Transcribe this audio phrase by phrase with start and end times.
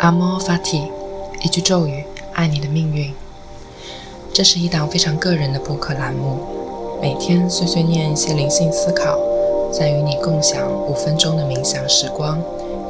[0.00, 0.90] 阿莫法提，
[1.42, 2.02] 一句咒语，
[2.32, 3.12] 爱你的命运。
[4.32, 6.38] 这是一档非常个人的播客栏目，
[7.02, 9.18] 每天碎碎念一些灵性思考，
[9.70, 12.40] 再与你共享五分钟的冥想时光，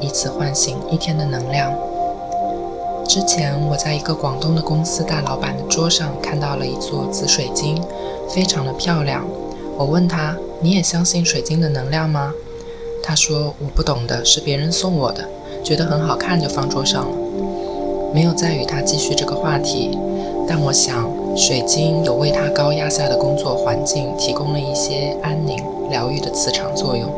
[0.00, 1.76] 以此唤醒一天的能量。
[3.08, 7.82] 之前我在一个广东的公司大老板的桌上看到了一座紫水晶，
[8.28, 9.26] 非常的漂亮。
[9.76, 12.32] 我问他：“你也相信水晶的能量吗？”
[13.02, 15.28] 他说：“我不懂的，是别人送我的。”
[15.62, 17.16] 觉得很好看就放桌上了，
[18.12, 19.98] 没有再与他继续这个话题。
[20.48, 25.56] 但我想，水晶有为他高压下的工作环境提供了一些安宁、
[25.90, 27.08] 疗愈的磁场作用。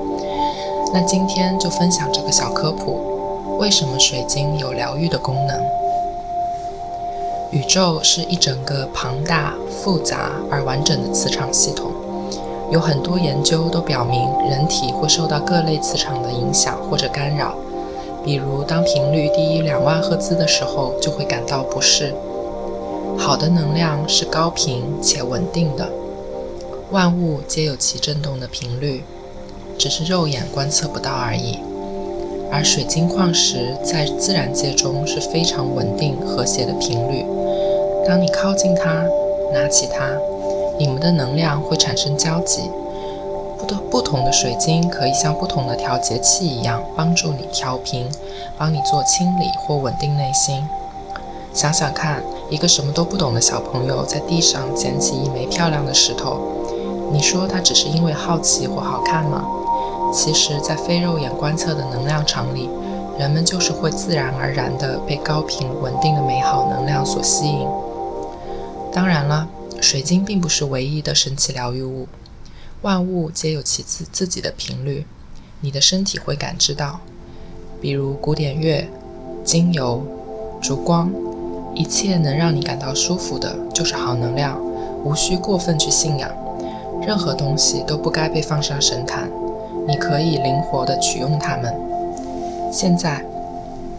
[0.92, 5.58] 那今天就分享这个小科普：为什么水晶有疗愈的功能？
[7.52, 11.90] 宇宙是一整个庞大、复杂而完整的磁场系统，
[12.70, 17.54] 有很多研究都表明，人体会受到各类磁场的影响或者干扰。
[18.24, 22.14] 比如，当频率低于两万赫兹的时候，就会感到不适。
[23.18, 25.88] 好的能量是高频且稳定的，
[26.90, 29.02] 万物皆有其振动的频率，
[29.76, 31.58] 只是肉眼观测不到而已。
[32.50, 37.24] 而水晶矿石在自然界中是非常稳定和谐的频率。
[38.06, 39.04] 当你靠近它，
[39.52, 40.06] 拿起它，
[40.78, 42.60] 你们的能量会产生交集。
[43.90, 48.08] 不同的水晶可以像不同的调节器一样，帮助你调频，
[48.58, 50.64] 帮你做清理或稳定内心。
[51.52, 56.40] 想想看，一个什么都不懂的小朋友在地上捡起一枚漂亮的石头，
[57.12, 59.44] 你说他只是因为好奇或好看吗？
[60.14, 62.68] 其实，在非肉眼观测的能量场里，
[63.18, 67.66] 人们就是会自然而然地被高频稳定的美好能量所吸引。
[68.92, 69.46] 当然了，
[69.80, 72.06] 水晶并不是唯一的神奇疗愈物。
[72.82, 75.06] 万物皆有其自自己的频率，
[75.60, 76.98] 你的身体会感知到。
[77.80, 78.88] 比如古典乐、
[79.44, 80.04] 精油、
[80.60, 81.08] 烛光，
[81.76, 84.60] 一切能让你感到舒服的，就是好能量，
[85.04, 86.28] 无需过分去信仰。
[87.06, 89.30] 任何东西都不该被放上神坛，
[89.86, 91.72] 你可以灵活地取用它们。
[92.72, 93.24] 现在，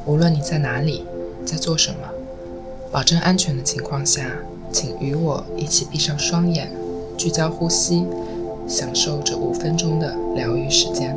[0.05, 1.05] 无论你在哪里，
[1.45, 2.09] 在做什么，
[2.91, 4.29] 保证安全的情况下，
[4.73, 6.69] 请与我一起闭上双眼，
[7.17, 8.05] 聚焦呼吸。
[8.67, 11.15] 享受这五分钟的疗愈时间。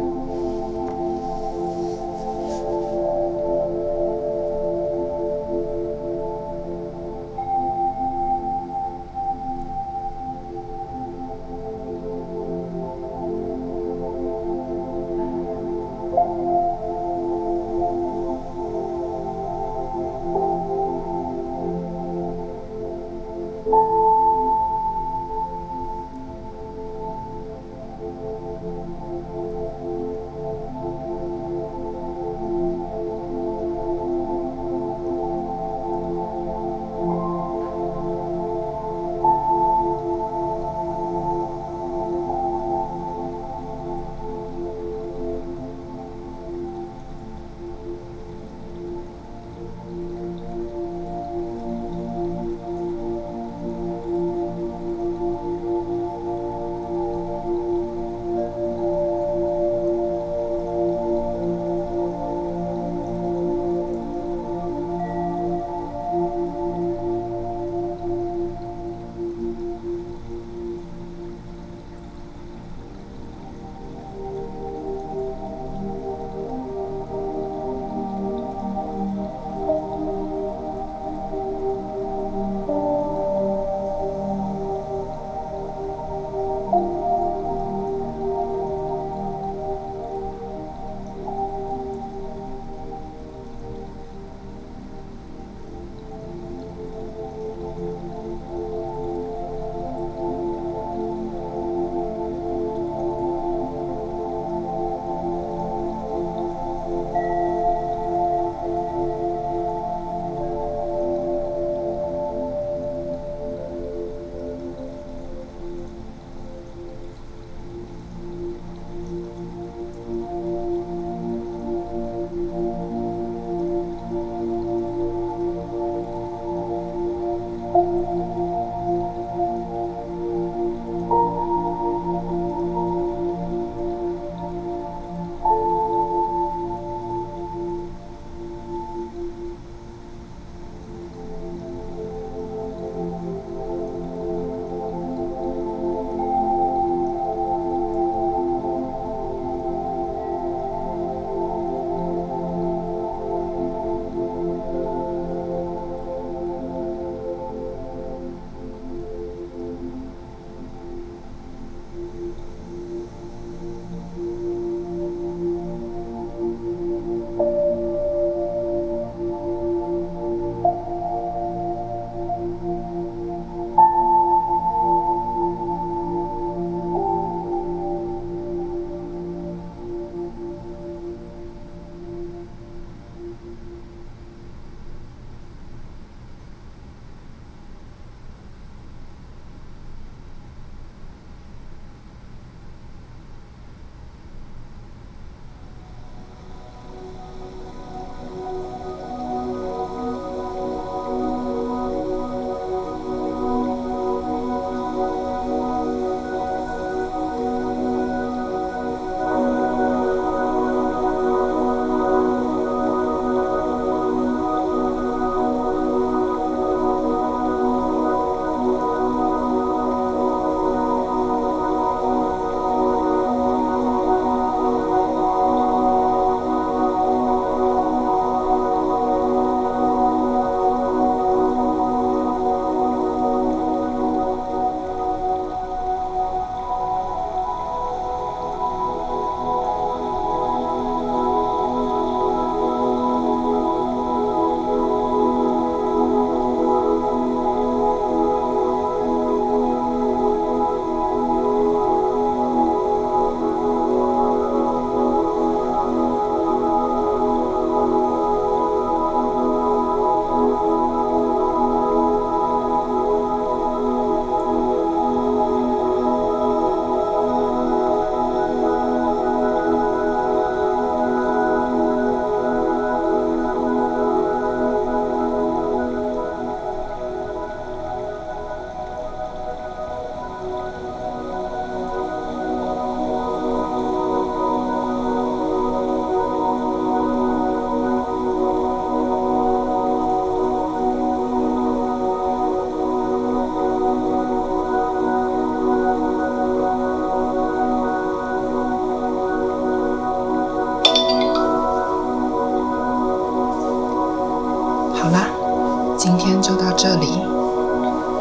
[306.77, 307.07] 这里，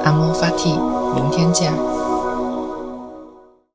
[0.06, 0.80] 阿莫法蒂，
[1.14, 1.74] 明天见。